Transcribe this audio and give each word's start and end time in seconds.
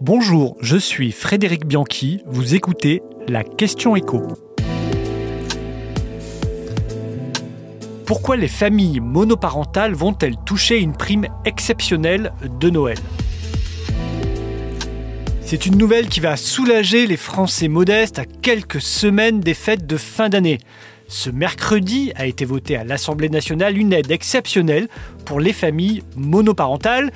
Bonjour, 0.00 0.56
je 0.60 0.76
suis 0.76 1.10
Frédéric 1.10 1.66
Bianchi, 1.66 2.22
vous 2.24 2.54
écoutez 2.54 3.02
la 3.26 3.42
question 3.42 3.96
écho. 3.96 4.22
Pourquoi 8.06 8.36
les 8.36 8.46
familles 8.46 9.00
monoparentales 9.00 9.94
vont-elles 9.94 10.36
toucher 10.46 10.78
une 10.78 10.96
prime 10.96 11.26
exceptionnelle 11.44 12.32
de 12.60 12.70
Noël? 12.70 12.98
C'est 15.40 15.66
une 15.66 15.76
nouvelle 15.76 16.06
qui 16.06 16.20
va 16.20 16.36
soulager 16.36 17.08
les 17.08 17.16
Français 17.16 17.66
modestes 17.66 18.20
à 18.20 18.24
quelques 18.24 18.80
semaines 18.80 19.40
des 19.40 19.54
fêtes 19.54 19.84
de 19.84 19.96
fin 19.96 20.28
d'année. 20.28 20.58
Ce 21.08 21.28
mercredi 21.28 22.12
a 22.14 22.26
été 22.26 22.44
voté 22.44 22.76
à 22.76 22.84
l'Assemblée 22.84 23.30
nationale 23.30 23.76
une 23.76 23.92
aide 23.92 24.12
exceptionnelle 24.12 24.88
pour 25.24 25.40
les 25.40 25.52
familles 25.52 26.04
monoparentales 26.16 27.10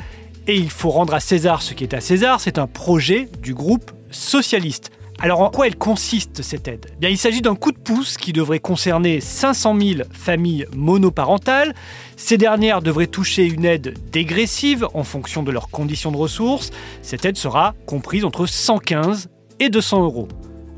et 0.47 0.57
il 0.57 0.71
faut 0.71 0.91
rendre 0.91 1.15
à 1.15 1.21
César 1.21 1.63
ce 1.63 1.75
qui 1.75 1.85
est 1.85 1.95
à 1.95 2.01
César, 2.01 2.41
c'est 2.41 2.59
un 2.59 2.67
projet 2.67 3.29
du 3.43 3.55
groupe 3.55 3.91
socialiste. 4.11 4.91
Alors 5.21 5.41
en 5.41 5.51
quoi 5.51 5.69
elle 5.69 5.77
consiste 5.77 6.43
cette 6.43 6.67
aide? 6.67 6.87
Bien, 6.99 7.09
Il 7.09 7.19
s'agit 7.19 7.43
d'un 7.43 7.55
coup 7.55 7.71
de 7.71 7.79
pouce 7.79 8.17
qui 8.17 8.33
devrait 8.33 8.59
concerner 8.59 9.21
500 9.21 9.79
000 9.79 10.01
familles 10.13 10.67
monoparentales. 10.75 11.75
Ces 12.17 12.39
dernières 12.39 12.83
devraient 12.83 13.07
toucher 13.07 13.47
une 13.47 13.65
aide 13.65 13.95
dégressive 14.11 14.89
en 14.95 15.05
fonction 15.05 15.45
de 15.45 15.53
leurs 15.53 15.69
conditions 15.69 16.11
de 16.11 16.17
ressources. 16.17 16.71
Cette 17.03 17.25
aide 17.25 17.37
sera 17.37 17.75
comprise 17.87 18.25
entre 18.25 18.47
115 18.47 19.29
et 19.61 19.69
200 19.69 20.03
euros. 20.03 20.29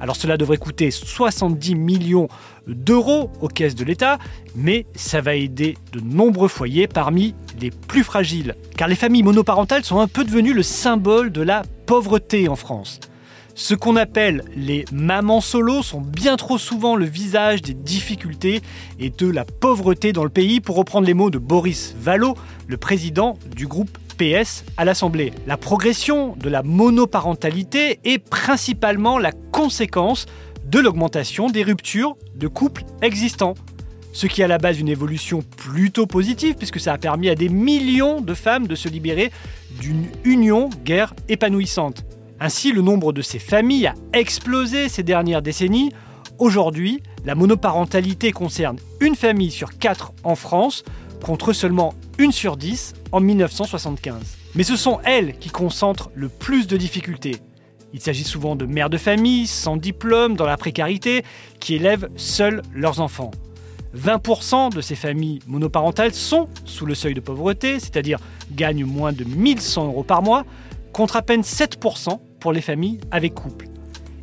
Alors 0.05 0.17
cela 0.17 0.37
devrait 0.37 0.59
coûter 0.59 0.91
70 0.91 1.77
millions 1.77 2.29
d'euros 2.67 3.31
aux 3.41 3.49
caisses 3.49 3.75
de 3.75 3.87
l'État, 3.87 4.19
mais 4.55 4.85
ça 4.95 5.23
va 5.23 5.35
aider 5.35 5.79
de 5.95 6.01
nombreux 6.01 6.49
foyers 6.49 6.87
parmi 6.87 7.35
les 7.59 7.71
plus 7.71 8.05
fragiles. 8.05 8.55
Car 8.77 8.87
les 8.87 8.97
familles 8.97 9.23
monoparentales 9.23 9.83
sont 9.83 10.01
un 10.01 10.07
peu 10.07 10.25
devenues 10.25 10.53
le 10.53 10.63
symbole 10.63 11.33
de 11.33 11.41
la 11.41 11.63
pauvreté 11.87 12.51
en 12.51 12.55
France. 12.55 13.01
Ce 13.57 13.75
qu'on 13.75 13.95
appelle 13.95 14.43
les 14.57 14.85
mamans 14.93 15.41
solo 15.41 15.85
sont 15.85 16.01
bien 16.01 16.37
trop 16.37 16.59
souvent 16.59 16.97
le 16.97 17.05
visage 17.05 17.63
des 17.63 17.73
difficultés 17.73 18.63
et 18.99 19.11
de 19.11 19.29
la 19.29 19.45
pauvreté 19.45 20.13
dans 20.13 20.25
le 20.25 20.31
pays, 20.31 20.61
pour 20.61 20.75
reprendre 20.75 21.07
les 21.07 21.15
mots 21.15 21.31
de 21.31 21.39
Boris 21.39 21.95
Vallot, 21.97 22.35
le 22.67 22.77
président 22.77 23.39
du 23.55 23.69
groupe 23.69 23.97
PS 24.19 24.65
à 24.77 24.85
l'Assemblée. 24.85 25.33
La 25.47 25.57
progression 25.57 26.35
de 26.37 26.49
la 26.49 26.65
monoparentalité 26.65 28.01
est 28.03 28.19
principalement 28.19 29.19
la 29.19 29.31
conséquence 29.53 30.27
de 30.67 30.81
l'augmentation 30.81 31.49
des 31.49 31.63
ruptures 31.63 32.17
de 32.35 32.49
couples 32.49 32.83
existants. 33.03 33.55
Ce 34.13 34.27
qui 34.27 34.41
est 34.41 34.45
à 34.45 34.49
la 34.49 34.59
base 34.59 34.81
une 34.81 34.89
évolution 34.89 35.43
plutôt 35.57 36.07
positive 36.07 36.57
puisque 36.57 36.81
ça 36.81 36.95
a 36.95 36.99
permis 36.99 37.29
à 37.29 37.37
des 37.37 37.49
millions 37.49 38.21
de 38.21 38.35
femmes 38.35 38.67
de 38.67 38.75
se 38.75 38.89
libérer 38.89 39.31
d'une 39.81 40.07
union 40.25 40.71
guerre 40.85 41.15
épanouissante. 41.29 42.05
Ainsi, 42.45 42.73
le 42.73 42.83
nombre 42.83 43.15
de 43.15 43.23
ces 43.23 43.39
familles 43.39 43.87
a 43.87 43.95
explosé 44.13 44.91
ces 44.91 45.03
dernières 45.03 45.41
décennies. 45.41 45.91
Aujourd'hui, 46.39 47.03
la 47.25 47.35
monoparentalité 47.35 48.33
concerne 48.33 48.77
une 49.01 49.15
famille 49.15 49.51
sur 49.51 49.79
quatre 49.79 50.13
en 50.25 50.35
France, 50.35 50.85
contre 51.25 51.55
seulement 51.55 51.95
une 52.19 52.33
sur 52.33 52.59
dix 52.59 52.93
en 53.13 53.21
1975. 53.21 54.37
Mais 54.57 54.63
ce 54.63 54.77
sont 54.77 55.01
elles 55.07 55.39
qui 55.39 55.49
concentrent 55.49 56.11
le 56.15 56.29
plus 56.29 56.67
de 56.67 56.77
difficultés. 56.77 57.37
Il 57.95 58.03
s'agit 58.03 58.25
souvent 58.25 58.57
de 58.57 58.67
mères 58.67 58.91
de 58.91 58.99
famille, 58.99 59.47
sans 59.47 59.79
diplôme, 59.79 60.37
dans 60.37 60.45
la 60.45 60.59
précarité, 60.59 61.25
qui 61.61 61.77
élèvent 61.77 62.11
seuls 62.17 62.61
leurs 62.75 63.01
enfants. 63.01 63.31
20% 63.97 64.71
de 64.71 64.83
ces 64.83 64.97
familles 64.97 65.39
monoparentales 65.47 66.13
sont 66.13 66.51
sous 66.67 66.85
le 66.85 66.95
seuil 66.95 67.15
de 67.15 67.21
pauvreté, 67.21 67.81
c'est-à-dire 67.81 68.19
gagnent 68.53 68.85
moins 68.85 69.15
de 69.15 69.25
1100 69.25 69.87
euros 69.87 70.05
par 70.05 70.21
mois, 70.21 70.45
contre 70.93 71.17
à 71.17 71.23
peine 71.23 71.41
7% 71.41 72.21
pour 72.45 72.53
les 72.53 72.61
familles 72.61 73.01
avec 73.11 73.33
couple. 73.33 73.69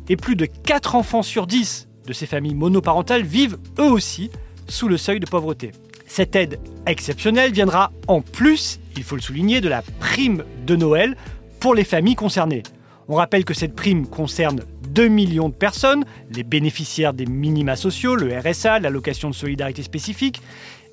Et 0.08 0.14
plus 0.14 0.36
de 0.36 0.46
4 0.46 0.94
enfants 0.94 1.24
sur 1.24 1.48
10 1.48 1.88
de 2.06 2.12
ces 2.12 2.26
familles 2.26 2.54
monoparentales 2.54 3.24
vivent 3.24 3.58
eux 3.80 3.90
aussi 3.90 4.30
sous 4.68 4.86
le 4.86 4.96
seuil 4.96 5.18
de 5.18 5.26
pauvreté. 5.26 5.72
Cette 6.06 6.36
aide 6.36 6.60
exceptionnelle 6.86 7.50
viendra 7.50 7.90
en 8.06 8.20
plus, 8.20 8.78
il 8.96 9.02
faut 9.02 9.16
le 9.16 9.20
souligner, 9.20 9.60
de 9.60 9.68
la 9.68 9.82
prime 9.98 10.44
de 10.64 10.76
Noël 10.76 11.16
pour 11.58 11.74
les 11.74 11.82
familles 11.82 12.14
concernées. 12.14 12.62
On 13.08 13.16
rappelle 13.16 13.44
que 13.44 13.54
cette 13.54 13.74
prime 13.74 14.06
concerne 14.06 14.60
2 14.90 15.08
millions 15.08 15.48
de 15.48 15.54
personnes, 15.54 16.04
les 16.30 16.44
bénéficiaires 16.44 17.14
des 17.14 17.26
minima 17.26 17.74
sociaux, 17.74 18.14
le 18.14 18.38
RSA, 18.38 18.78
l'allocation 18.78 19.30
de 19.30 19.34
solidarité 19.34 19.82
spécifique. 19.82 20.40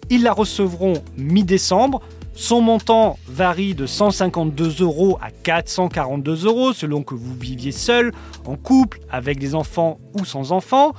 Ils 0.10 0.24
la 0.24 0.34
recevront 0.34 0.94
mi-décembre. 1.16 2.02
Son 2.40 2.62
montant 2.62 3.20
varie 3.28 3.76
de 3.76 3.86
152 3.86 4.82
euros 4.82 5.20
à 5.22 5.30
442 5.30 6.46
euros 6.46 6.72
selon 6.72 7.04
que 7.04 7.14
vous 7.14 7.36
viviez 7.36 7.74
seul, 7.74 8.14
en 8.46 8.56
couple, 8.56 9.02
avec 9.12 9.40
des 9.40 9.56
enfants 9.56 10.00
ou 10.18 10.24
sans 10.24 10.54
enfants. 10.54 10.94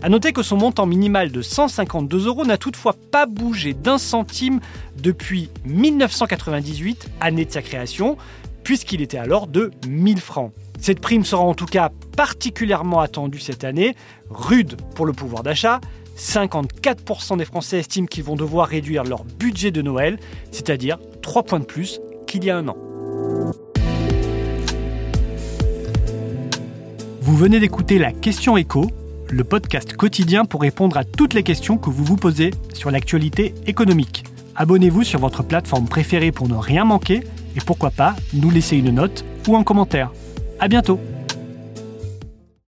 A 0.00 0.08
noter 0.08 0.32
que 0.32 0.42
son 0.42 0.56
montant 0.56 0.86
minimal 0.86 1.30
de 1.30 1.42
152 1.42 2.26
euros 2.26 2.46
n'a 2.46 2.56
toutefois 2.56 2.94
pas 3.12 3.26
bougé 3.26 3.74
d'un 3.74 3.98
centime 3.98 4.60
depuis 4.96 5.50
1998, 5.66 7.10
année 7.20 7.44
de 7.44 7.52
sa 7.52 7.60
création, 7.60 8.16
puisqu'il 8.64 9.02
était 9.02 9.18
alors 9.18 9.48
de 9.48 9.72
1000 9.86 10.18
francs. 10.18 10.52
Cette 10.80 11.00
prime 11.00 11.26
sera 11.26 11.42
en 11.42 11.54
tout 11.54 11.66
cas 11.66 11.90
particulièrement 12.16 13.00
attendue 13.00 13.38
cette 13.38 13.64
année, 13.64 13.94
rude 14.30 14.80
pour 14.94 15.04
le 15.04 15.12
pouvoir 15.12 15.42
d'achat. 15.42 15.78
54% 16.16 17.36
des 17.36 17.44
Français 17.44 17.78
estiment 17.78 18.06
qu'ils 18.06 18.24
vont 18.24 18.36
devoir 18.36 18.68
réduire 18.68 19.04
leur 19.04 19.24
budget 19.24 19.70
de 19.70 19.82
Noël, 19.82 20.18
c'est-à-dire 20.50 20.98
3 21.22 21.42
points 21.42 21.60
de 21.60 21.64
plus 21.64 22.00
qu'il 22.26 22.44
y 22.44 22.50
a 22.50 22.56
un 22.56 22.68
an. 22.68 22.76
Vous 27.20 27.36
venez 27.36 27.60
d'écouter 27.60 27.98
la 27.98 28.12
question 28.12 28.56
écho 28.56 28.86
le 29.30 29.44
podcast 29.44 29.94
quotidien 29.94 30.44
pour 30.44 30.62
répondre 30.62 30.96
à 30.96 31.04
toutes 31.04 31.34
les 31.34 31.42
questions 31.42 31.78
que 31.78 31.90
vous 31.90 32.04
vous 32.04 32.16
posez 32.16 32.52
sur 32.72 32.90
l'actualité 32.90 33.54
économique. 33.66 34.24
Abonnez-vous 34.54 35.04
sur 35.04 35.20
votre 35.20 35.42
plateforme 35.42 35.86
préférée 35.86 36.32
pour 36.32 36.48
ne 36.48 36.54
rien 36.54 36.84
manquer 36.84 37.22
et 37.56 37.60
pourquoi 37.64 37.90
pas 37.90 38.14
nous 38.32 38.50
laisser 38.50 38.76
une 38.76 38.90
note 38.90 39.24
ou 39.48 39.56
un 39.56 39.64
commentaire. 39.64 40.12
À 40.60 40.68
bientôt! 40.68 41.00